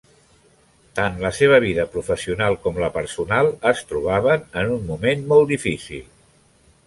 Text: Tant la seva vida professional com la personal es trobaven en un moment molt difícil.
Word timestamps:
Tant 0.99 1.19
la 1.25 1.31
seva 1.39 1.59
vida 1.65 1.85
professional 1.95 2.57
com 2.63 2.79
la 2.83 2.89
personal 2.97 3.51
es 3.73 3.83
trobaven 3.91 4.49
en 4.63 4.75
un 4.79 4.87
moment 4.89 5.25
molt 5.35 5.53
difícil. 5.55 6.09